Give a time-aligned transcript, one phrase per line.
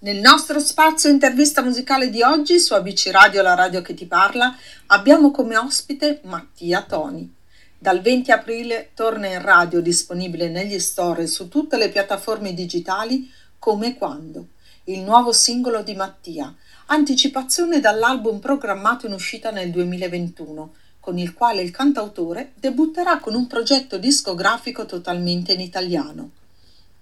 [0.00, 4.56] Nel nostro spazio intervista musicale di oggi su ABC Radio, la radio che ti parla,
[4.86, 7.34] abbiamo come ospite Mattia Toni.
[7.76, 13.28] Dal 20 aprile torna in radio disponibile negli store e su tutte le piattaforme digitali
[13.58, 14.50] Come Quando,
[14.84, 16.54] il nuovo singolo di Mattia,
[16.86, 23.48] anticipazione dall'album programmato in uscita nel 2021, con il quale il cantautore debutterà con un
[23.48, 26.30] progetto discografico totalmente in italiano.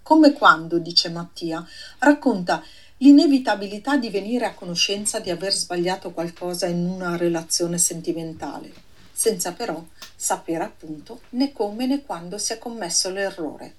[0.06, 1.66] Come quando, dice Mattia,
[1.98, 2.62] racconta
[2.98, 8.72] l'inevitabilità di venire a conoscenza di aver sbagliato qualcosa in una relazione sentimentale,
[9.10, 13.74] senza però sapere appunto né come né quando si è commesso l'errore.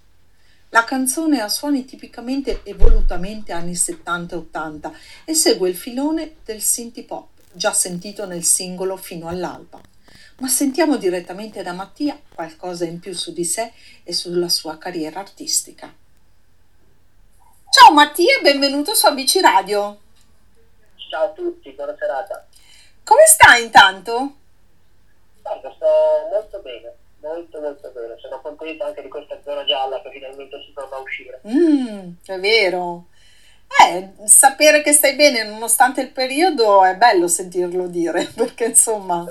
[0.71, 6.35] La canzone ha suoni tipicamente e volutamente anni 70 e 80 e segue il filone
[6.43, 9.79] del synth pop, già sentito nel singolo fino all'alba.
[10.39, 13.71] Ma sentiamo direttamente da Mattia qualcosa in più su di sé
[14.03, 15.89] e sulla sua carriera artistica.
[17.97, 19.97] Mattia e benvenuto su ABC Radio.
[21.09, 22.45] Ciao a tutti, buona serata.
[23.03, 24.35] Come stai intanto?
[25.41, 25.87] Guarda, sto
[26.31, 28.15] molto bene, molto molto bene.
[28.19, 31.41] Sono contento anche di questa zona gialla che finalmente si torna a uscire.
[31.47, 33.07] Mm, è vero.
[33.83, 39.25] Eh, sapere che stai bene nonostante il periodo è bello sentirlo dire, perché insomma...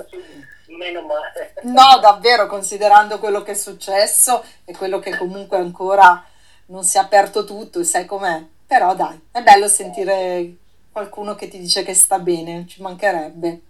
[0.65, 1.53] meno male.
[1.61, 6.21] No, davvero, considerando quello che è successo e quello che comunque ancora
[6.65, 8.55] non si è aperto tutto sai com'è.
[8.67, 10.55] Però dai, è bello sentire
[10.91, 13.61] qualcuno che ti dice che sta bene, ci mancherebbe.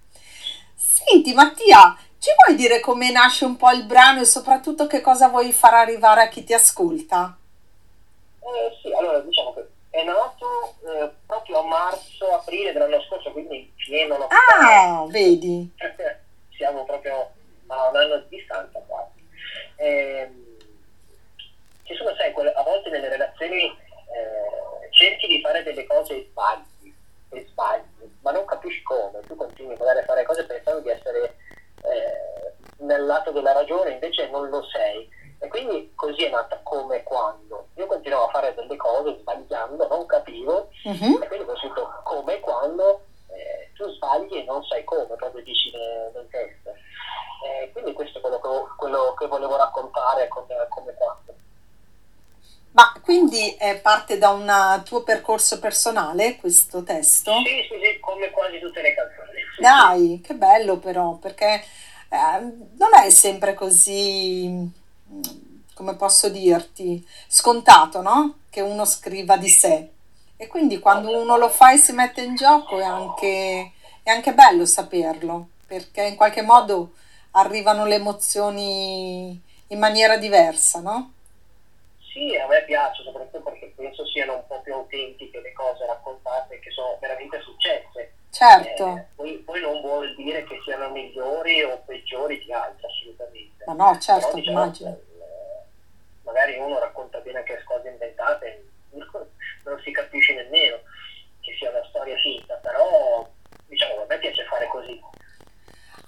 [0.76, 5.28] Senti Mattia, ci vuoi dire come nasce un po' il brano e soprattutto che cosa
[5.28, 7.38] vuoi far arrivare a chi ti ascolta?
[8.40, 14.18] Eh, sì, allora diciamo che è nato eh, proprio a marzo-aprile dell'anno scorso, quindi pieno
[14.18, 14.40] lockdown.
[14.64, 15.72] Ah, vedi.
[16.58, 17.30] Siamo proprio
[17.68, 19.23] a un anno di distanza quasi.
[19.75, 20.30] Eh,
[21.84, 26.94] ci sono, sai, a volte nelle relazioni eh, cerchi di fare delle cose e sbagli,
[27.30, 31.36] e sbagli, ma non capisci come, tu continui magari a fare cose pensando di essere
[31.84, 35.16] eh, nel lato della ragione, invece non lo sei.
[35.40, 37.68] E quindi così è nata come quando.
[37.75, 41.22] Io continuavo a fare delle cose sbagliando, non capivo, uh-huh.
[41.22, 45.72] e quindi ho scritto come quando eh, tu sbagli e non sai come, proprio dici
[45.72, 46.74] nel, nel testo.
[47.46, 51.35] Eh, quindi questo è quello che, quello che volevo raccontare come, come quando.
[52.72, 57.31] Ma quindi è parte da un tuo percorso personale questo testo?
[57.38, 59.40] Sì, sì, sì, come quasi tutte le canzoni.
[59.57, 61.63] Dai, che bello però, perché
[62.09, 64.69] eh, non è sempre così,
[65.73, 68.40] come posso dirti, scontato, no?
[68.50, 69.90] Che uno scriva di sé.
[70.35, 73.72] E quindi quando uno lo fa e si mette in gioco è anche,
[74.03, 76.91] è anche bello saperlo, perché in qualche modo
[77.31, 81.13] arrivano le emozioni in maniera diversa, no?
[82.17, 86.57] Sì, a me piace, soprattutto perché penso siano un po' più autentiche le cose raccontate
[86.57, 88.13] che sono veramente successe.
[88.31, 88.95] Certo.
[88.97, 93.63] Eh, poi, poi, non vuol dire che siano migliori o peggiori di altri, assolutamente.
[93.67, 94.89] Ma no, certo, Però, diciamo, immagino.
[94.89, 95.00] Eh,
[96.23, 100.79] magari uno racconta bene anche cose inventate, non si capisce nemmeno
[101.41, 103.29] che sia una storia finta, però
[103.67, 104.99] diciamo a me piace fare così.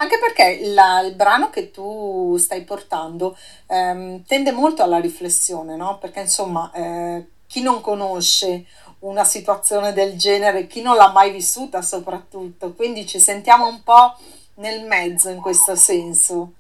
[0.02, 3.38] Anche perché la, il brano che tu stai portando
[3.68, 5.98] ehm, tende molto alla riflessione, no?
[5.98, 8.66] Perché insomma, eh, chi non conosce
[9.00, 14.16] una situazione del genere, chi non l'ha mai vissuta soprattutto, quindi ci sentiamo un po'
[14.56, 16.54] nel mezzo in questo senso,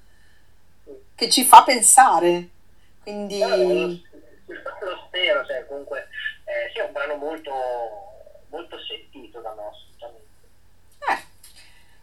[1.15, 2.49] che ci fa pensare.
[3.01, 3.39] Quindi...
[3.39, 4.01] Eh,
[4.47, 6.09] lo spero, cioè, comunque
[6.43, 7.51] eh, sì, è un brano molto,
[8.49, 9.87] molto sentito da noi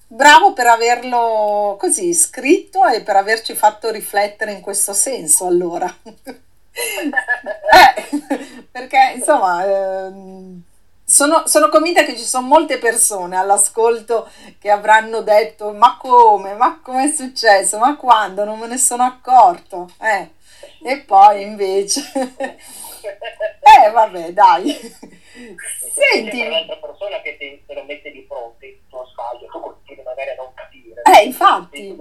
[0.09, 5.93] Bravo per averlo così scritto e per averci fatto riflettere in questo senso, allora.
[6.03, 6.35] eh,
[8.71, 10.63] perché insomma, ehm,
[11.05, 14.31] sono, sono, convinta che ci sono molte persone all'ascolto
[14.61, 16.55] che avranno detto: Ma come?
[16.55, 17.79] Ma come è successo?
[17.79, 18.45] Ma quando?
[18.45, 19.91] Non me ne sono accorto.
[20.01, 20.31] Eh,
[20.85, 25.25] e poi invece, eh, vabbè, dai.
[25.37, 30.03] Senti, c'è un'altra persona che ti, te lo mette di fronte, tuo sbaglio, tu continui
[30.03, 31.03] magari a non capire.
[31.03, 31.97] Eh, infatti.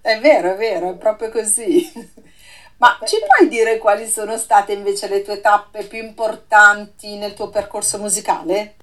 [0.00, 1.90] È vero, è vero, è proprio così.
[2.78, 7.48] Ma ci puoi dire quali sono state invece le tue tappe più importanti nel tuo
[7.48, 8.74] percorso musicale?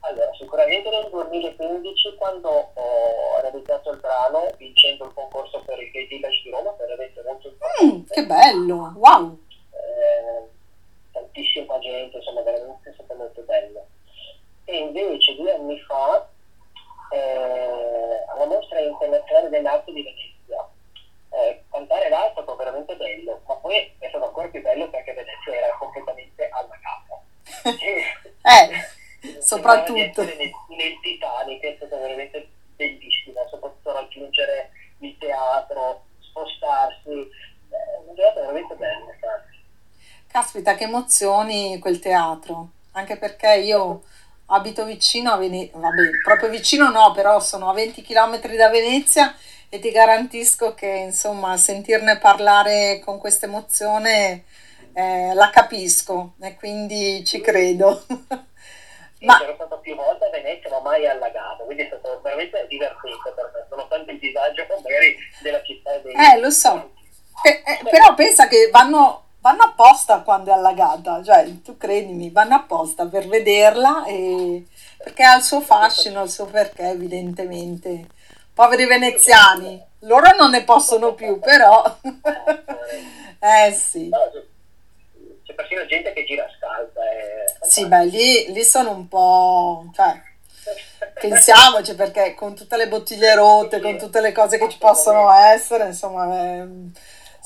[0.00, 6.06] Allora, sicuramente nel 2015 quando ho realizzato il brano vincendo il concorso per il Gay
[6.06, 7.84] Village di Roma, veramente molto importante.
[7.84, 9.38] Mm, che bello, wow!
[9.72, 10.48] Eh,
[11.12, 13.86] tantissima gente, insomma veramente è stato molto bello.
[14.64, 16.28] E invece due anni fa
[17.10, 20.68] eh, alla mostra internazionale dell'arte di Venezia,
[21.30, 25.54] eh, cantare è stato veramente bello, ma poi è stato ancora più bello perché Venezia
[25.54, 27.70] era completamente alla casa.
[27.70, 30.22] eh, soprattutto.
[30.22, 37.28] Nel, nel Titanic è stata veramente bellissima, soprattutto raggiungere il teatro, spostarsi,
[37.68, 38.98] è una giornata veramente bella.
[40.70, 44.02] Caspita, che emozioni quel teatro, anche perché io
[44.46, 49.34] abito vicino a Venezia, vabbè, proprio vicino no, però sono a 20 km da Venezia
[49.68, 54.44] e ti garantisco che insomma sentirne parlare con questa emozione
[54.92, 58.04] eh, la capisco e quindi ci credo.
[59.20, 59.36] Sì, ma...
[59.36, 63.50] Sono stato più volte a Venezia, ma mai allagato, quindi è stato veramente divertente per
[63.52, 65.98] me, nonostante il disagio magari della città.
[65.98, 66.14] Dei...
[66.14, 66.92] Eh, lo so,
[67.42, 72.54] eh, eh, però pensa che vanno, vanno apposta quando è allagata, cioè tu credimi, vanno
[72.54, 74.66] apposta per vederla e...
[74.98, 78.06] perché ha il suo fascino, il suo perché evidentemente.
[78.52, 81.82] Poveri veneziani, loro non ne possono più, però...
[83.40, 84.10] eh sì
[85.50, 87.00] c'è persino gente che gira scalza.
[87.00, 87.68] E...
[87.68, 89.90] Sì, beh, lì, lì sono un po'...
[89.94, 90.20] Cioè,
[91.14, 95.86] pensiamoci perché con tutte le bottiglie rotte, con tutte le cose che ci possono essere,
[95.86, 96.66] insomma, eh,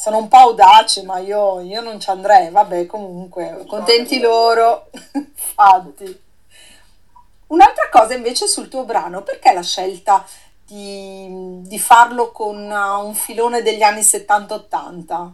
[0.05, 2.51] sono un po' audaci, ma io, io non ci andrei.
[2.51, 6.23] Vabbè, comunque, contenti loro, infatti.
[7.47, 10.23] Un'altra cosa invece sul tuo brano, perché la scelta
[10.67, 15.31] di, di farlo con un filone degli anni 70-80?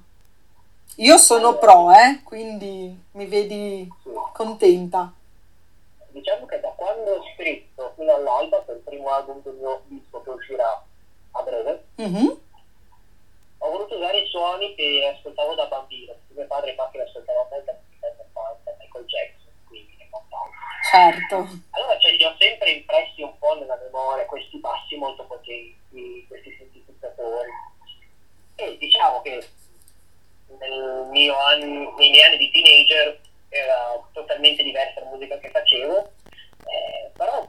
[0.98, 3.88] Io sono pro, eh, quindi mi vedi
[4.32, 5.12] contenta.
[6.10, 10.22] Diciamo che da quando ho scritto fino all'alba, è il primo album del mio disco
[10.22, 10.84] che uscirà
[11.32, 12.28] a breve, mm-hmm.
[13.62, 16.14] Ho voluto usare i suoni che ascoltavo da bambino.
[16.28, 17.76] Mio padre infatti ascoltava molto
[18.78, 19.98] Michael Jackson, quindi
[20.90, 21.36] Certo.
[21.70, 26.56] Allora cioè, li ho sempre impressi un po' nella memoria questi bassi molto potenti, questi
[26.56, 27.50] sintetizzatori.
[28.56, 29.46] E diciamo che
[30.58, 33.20] nel mio anni, nei miei anni di teenager
[33.50, 36.12] era totalmente diversa la musica che facevo,
[36.66, 37.46] eh, però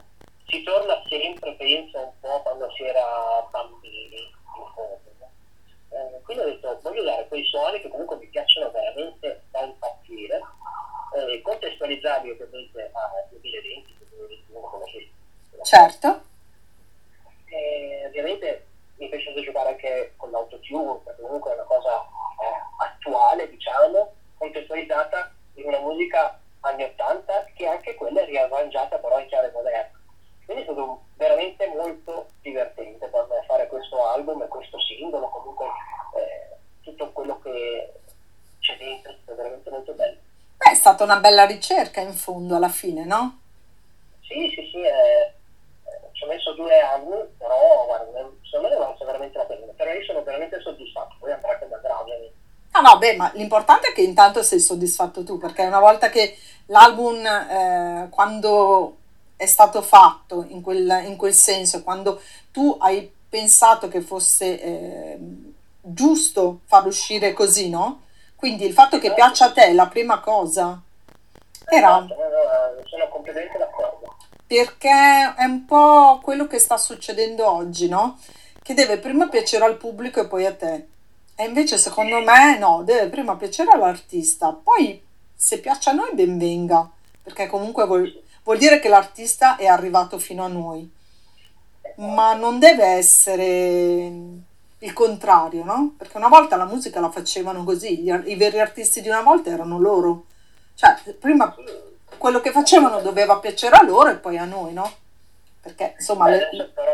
[0.48, 5.00] si torna sempre, penso, un po' quando si era bambini, in fondo.
[5.94, 10.40] Eh, quindi ho detto, voglio usare quei suoni che comunque mi piacciono veramente da impazzire,
[11.18, 15.12] eh, contestualizzarli ovviamente a 2020, 2021, come si
[15.72, 16.22] Certo.
[17.46, 18.66] E ovviamente
[18.98, 25.34] mi piace giocare anche con l'autotune, perché comunque è una cosa eh, attuale, diciamo, contestualizzata
[25.54, 29.98] in una musica anni 80 che anche quella è riarrangiata però in chiave moderna.
[30.44, 35.68] Quindi è stato veramente molto divertente per me fare questo album e questo singolo, comunque
[36.18, 37.94] eh, tutto quello che
[38.60, 40.18] c'è dentro, è stato veramente molto bello.
[40.58, 43.40] Beh, è stata una bella ricerca in fondo alla fine, no?
[44.20, 45.21] Sì, sì, sì, messo
[46.62, 49.66] due anni, però guarda, secondo me ne valse veramente la pena.
[49.76, 52.36] Però io sono veramente soddisfatto, poi andrà come andrà ovviamente.
[52.72, 56.38] Ah no, beh, ma l'importante è che intanto sei soddisfatto tu, perché una volta che
[56.68, 58.98] l'album, eh, quando
[59.36, 62.22] è stato fatto in quel, in quel, senso, quando
[62.52, 65.20] tu hai pensato che fosse eh,
[65.82, 68.04] giusto farlo uscire così, no?
[68.36, 70.80] Quindi il fatto che piaccia a te è la prima cosa.
[71.66, 71.98] Era...
[71.98, 72.16] Esatto,
[72.86, 73.71] sono completamente d'accordo
[74.46, 78.20] perché è un po' quello che sta succedendo oggi, no?
[78.62, 80.88] Che deve prima piacere al pubblico e poi a te.
[81.36, 85.02] E invece secondo me no, deve prima piacere all'artista, poi
[85.34, 86.90] se piace a noi ben venga,
[87.24, 90.90] perché comunque vuol, vuol dire che l'artista è arrivato fino a noi.
[91.98, 94.12] Ma non deve essere
[94.80, 95.94] il contrario, no?
[95.98, 99.80] Perché una volta la musica la facevano così, i veri artisti di una volta erano
[99.80, 100.26] loro.
[100.76, 101.56] Cioè, prima
[102.22, 104.90] quello che facevano doveva piacere a loro e poi a noi, no?
[105.60, 106.26] Perché insomma...
[106.26, 106.94] Beh, adesso però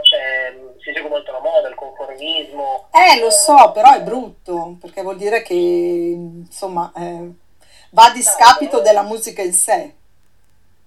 [0.79, 2.87] si segue molto la moda, il conformismo.
[2.93, 7.29] Eh, lo so, però è brutto, perché vuol dire che insomma eh,
[7.89, 9.93] va a discapito della musica in sé.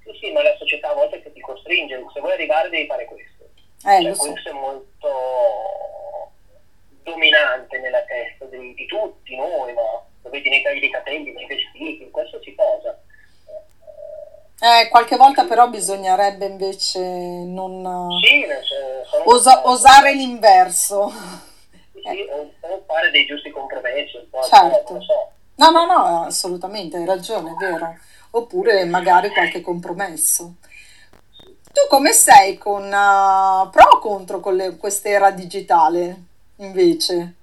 [0.05, 3.05] Sì, sì, ma la società a volte che ti costringe, se vuoi arrivare devi fare
[3.05, 3.45] questo.
[3.85, 4.49] Eh, cioè, questo so.
[4.49, 6.33] è molto
[7.03, 11.47] dominante nella testa di, di tutti noi, ma lo vedi nei tagli dei capelli, nei
[11.47, 12.99] vestiti, in qualsiasi cosa.
[14.63, 18.45] Eh, qualche volta però bisognerebbe invece non sì,
[19.25, 21.13] osa, osare l'inverso.
[22.01, 22.33] Sì, eh.
[22.33, 24.27] o, o, fare dei giusti compromessi.
[24.49, 25.03] certo.
[25.03, 25.33] So.
[25.57, 27.95] No, no, no, assolutamente, hai ragione, è vero.
[28.31, 30.55] Oppure magari qualche compromesso.
[31.73, 36.23] Tu come sei con uh, pro o contro con le, quest'era digitale
[36.57, 37.35] invece?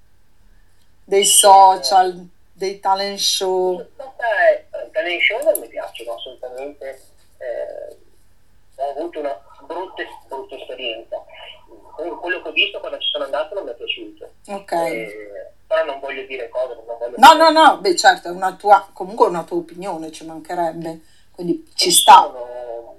[1.04, 3.76] Dei social, dei talent show?
[3.76, 7.00] Beh, talent show non mi piacciono assolutamente
[7.38, 7.96] eh,
[8.78, 11.24] ho avuto una brutta, brutta esperienza.
[11.96, 14.30] Quello che ho visto quando ci sono andato non mi è piaciuto.
[14.46, 14.72] Ok.
[14.72, 16.76] Eh, però non voglio dire cose.
[17.16, 21.00] no, no, no, beh certo, è una tua, comunque una tua opinione, ci mancherebbe.
[21.32, 22.22] quindi ci sta.
[22.22, 22.96] Sono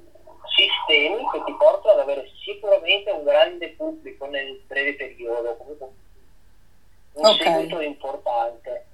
[0.55, 5.87] sistemi che ti portano ad avere sicuramente un grande pubblico nel breve periodo, comunque
[7.13, 7.53] un okay.
[7.53, 8.87] seguito importante.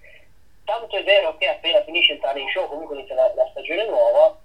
[0.66, 4.38] Tanto è vero che appena finisce il talent show, comunque inizia la, la stagione nuova,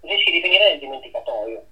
[0.00, 1.64] rischi di finire nel dimenticatoio.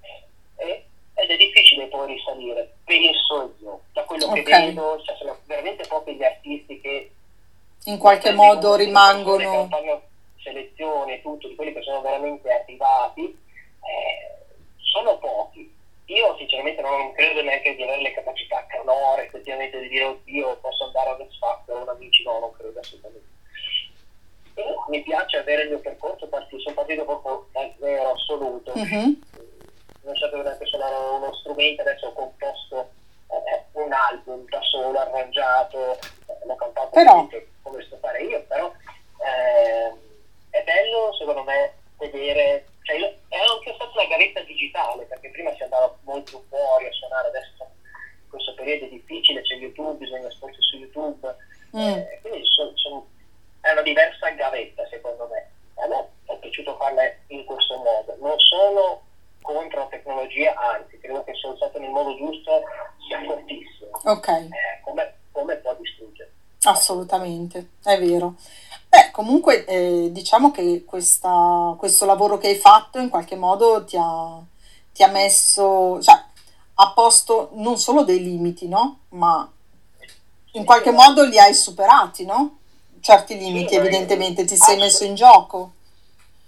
[0.57, 4.43] E, ed è difficile poi risalire, penso io, da quello okay.
[4.43, 7.11] che vedo, cioè sono veramente pochi gli artisti che
[7.87, 9.69] in qualche modo rimangono
[10.37, 15.75] selezione tutto di quelli che sono veramente arrivati eh, sono pochi
[16.07, 20.85] io sinceramente non credo neanche di avere le capacità canore effettivamente di dire oddio posso
[20.85, 23.27] andare a X Factor con amici no non credo assolutamente
[24.55, 25.69] e mi piace avere
[26.19, 29.13] percorso partito, sono partito proprio dal zero assoluto mm-hmm.
[30.03, 32.91] non sapevo neanche suonare uno strumento adesso ho composto
[33.31, 37.27] eh, un album da solo arrangiato eh, l'ho cantato però...
[37.63, 38.73] come sto fare io però
[39.23, 39.93] eh,
[40.51, 42.97] è bello secondo me vedere cioè,
[43.29, 47.67] è anche stata una gavetta digitale perché prima si andava molto fuori a suonare adesso
[48.23, 51.37] in questo periodo è difficile c'è YouTube bisogna esporsi su YouTube
[51.77, 51.81] mm.
[51.81, 53.03] eh, quindi son, son,
[53.61, 59.03] è una diversa gavetta secondo me è piaciuto farla in questo modo non sono
[59.43, 62.63] contro la tecnologia anzi credo che se usata nel modo giusto
[63.07, 64.51] sia fortissimo ok eh,
[64.83, 68.35] come, come può distruggere assolutamente è vero
[68.89, 73.99] Beh, comunque eh, diciamo che questa, questo lavoro che hai fatto in qualche modo ti
[74.01, 74.41] ha,
[74.95, 76.19] ti ha messo, cioè,
[76.75, 79.01] a posto non solo dei limiti, no?
[79.11, 79.47] Ma
[80.53, 82.61] in qualche modo li hai superati, no?
[83.01, 85.73] Certi limiti, evidentemente, ti sei messo in gioco.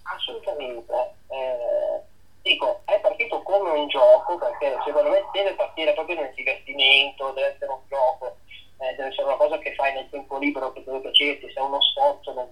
[0.03, 0.93] Assolutamente.
[1.29, 2.01] Eh,
[2.41, 7.55] dico, è partito come un gioco, perché secondo me deve partire proprio nel divertimento, deve
[7.55, 8.37] essere un gioco
[8.81, 11.63] eh, deve essere una cosa che fai nel tempo libero che deve piacerti, se è
[11.63, 12.49] uno sforzo non,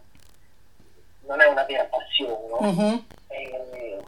[1.20, 2.46] non è una vera passione.
[2.48, 2.56] No?
[2.58, 3.04] Uh-huh.
[3.28, 3.98] E,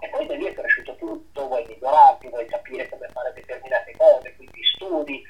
[0.00, 4.34] e, poi da lì è cresciuto tutto, vuoi migliorarti, vuoi capire come fare determinate cose,
[4.36, 5.22] quindi studi,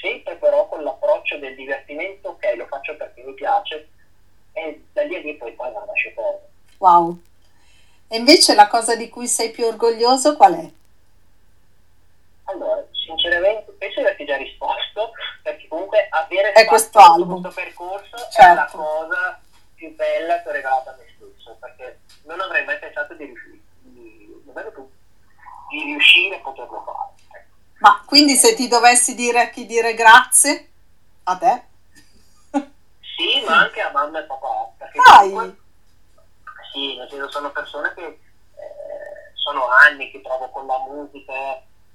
[0.00, 3.88] sempre però con l'approccio del divertimento, ok, lo faccio perché mi piace,
[4.52, 6.36] e da lì a lì poi poi nasce poi.
[6.78, 7.18] Wow.
[8.10, 10.70] E invece la cosa di cui sei più orgoglioso qual è?
[12.44, 15.12] Allora, sinceramente, penso di averti già risposto,
[15.42, 17.42] perché comunque avere è questo, album.
[17.42, 18.40] questo percorso certo.
[18.40, 19.40] è la cosa
[19.74, 23.58] più bella che ho regalato a me stesso, perché non avrei mai pensato di riuscire,
[23.82, 24.42] di,
[25.70, 27.38] di riuscire a poterlo fare.
[27.38, 27.48] Ecco.
[27.80, 30.70] Ma quindi se ti dovessi dire a chi dire grazie,
[31.24, 31.62] a te?
[33.18, 34.72] Sì, ma anche a mamma e papà.
[34.78, 35.30] Perché Dai!
[35.30, 35.56] Comunque,
[36.78, 41.32] sì, nel senso sono persone che eh, sono anni che trovo con la musica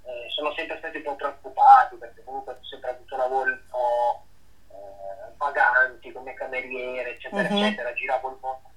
[0.06, 4.24] eh, sono sempre stati un po' preoccupati perché comunque ho sempre avuto lavori un po'
[4.72, 7.64] eh, paganti come cameriere eccetera uh-huh.
[7.64, 8.72] eccetera giravo il mondo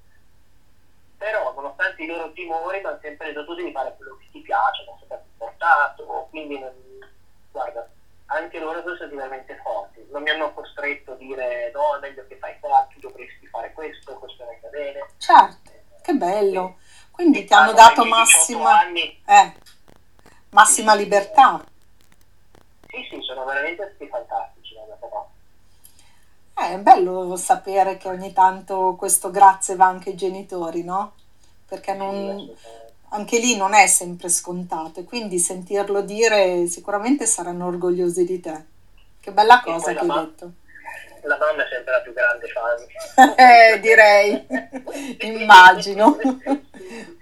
[1.18, 4.40] però nonostante i loro timori mi hanno sempre detto tu devi fare quello che ti
[4.40, 6.72] piace non sempre portato quindi non,
[7.50, 7.88] guarda
[8.26, 12.24] anche loro sono stati veramente forti non mi hanno costretto a dire no è meglio
[12.28, 15.74] che fai qua tu dovresti fare questo questo non va bene certo
[16.06, 16.76] che bello
[17.10, 18.82] quindi ti hanno dato massima
[19.26, 19.64] eh
[20.56, 21.62] massima libertà.
[22.88, 24.74] Sì, sì, sono veramente stati fantastici.
[26.58, 31.12] Eh, è bello sapere che ogni tanto questo grazie va anche ai genitori, no?
[31.66, 37.66] Perché non, sì, anche lì non è sempre scontato e quindi sentirlo dire sicuramente saranno
[37.66, 38.64] orgogliosi di te.
[39.20, 40.52] Che bella cosa che hai ma- detto.
[41.26, 43.34] La mamma è sempre la più grande fan.
[43.36, 44.46] eh, direi,
[45.20, 46.16] immagino.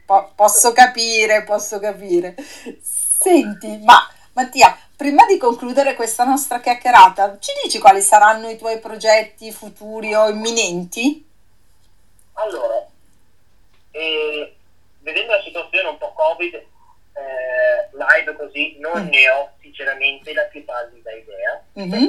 [0.04, 2.34] Po- posso capire, posso capire.
[2.82, 8.80] Senti, ma Mattia, prima di concludere questa nostra chiacchierata, ci dici quali saranno i tuoi
[8.80, 11.24] progetti futuri o imminenti?
[12.34, 12.84] Allora,
[13.92, 14.56] eh,
[15.00, 16.64] vedendo la situazione un po' Covid, eh,
[17.92, 19.08] live così, non mm.
[19.08, 21.64] ne ho sinceramente la più pallida idea.
[21.78, 22.08] Mm-hmm.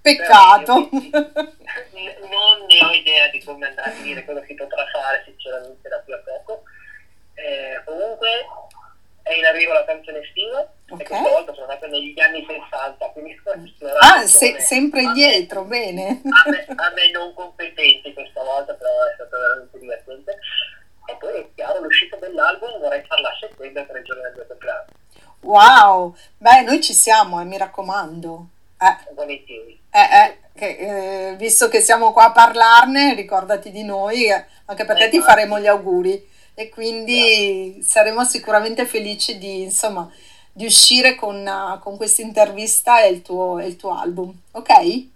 [0.00, 0.74] Peccato.
[0.74, 6.00] non ne ho idea di come andrà a finire, cosa si potrà fare sinceramente da
[6.02, 6.62] qui a poco.
[7.34, 8.46] Eh, comunque
[9.28, 11.04] è in arrivo la canzone estiva okay.
[11.04, 13.36] e questa volta sono andato negli anni 60 quindi
[14.00, 19.14] ah se, sempre indietro bene a me, a me, non competenti questa volta però è
[19.14, 20.38] stato veramente divertente
[21.06, 24.46] e poi è chiaro l'uscita dell'album vorrei farla a settembre per il giorno del mio
[24.46, 24.86] compleanno
[25.40, 28.46] wow beh noi ci siamo eh, mi raccomando
[28.78, 29.14] eh.
[29.14, 30.76] volentieri eh, eh, che,
[31.30, 35.32] eh, visto che siamo qua a parlarne ricordati di noi eh, anche perché ti esatto.
[35.32, 37.84] faremo gli auguri e quindi yeah.
[37.84, 40.10] saremo sicuramente felici di, insomma,
[40.52, 45.06] di uscire con, uh, con questa intervista e il, tuo, e il tuo album, ok?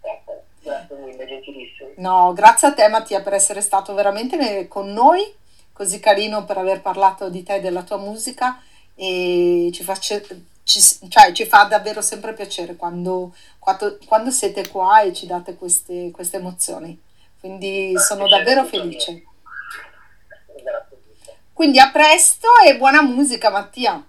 [0.62, 1.90] Grazie mille, gentilissimo.
[1.97, 5.21] No, grazie a te Mattia per essere stato veramente con noi
[5.73, 8.62] così carino per aver parlato di te e della tua musica
[8.95, 10.21] e ci, faccia,
[10.64, 15.57] ci, cioè, ci fa davvero sempre piacere quando, quando, quando, siete qua e ci date
[15.57, 17.00] queste, queste emozioni.
[17.40, 19.25] Quindi sono davvero felice.
[21.52, 24.04] Quindi a presto e buona musica Mattia.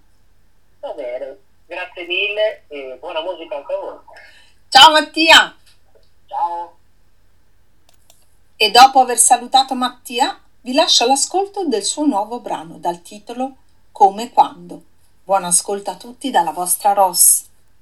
[0.80, 3.98] Va bene, grazie mille e buona musica anche a voi.
[4.70, 5.56] Ciao Mattia.
[6.28, 6.78] Ciao.
[8.56, 13.56] E dopo aver salutato Mattia, vi lascio l'ascolto del suo nuovo brano dal titolo
[13.92, 14.84] Come quando.
[15.25, 17.46] Buon ascolto a tutti dalla vostra Ross.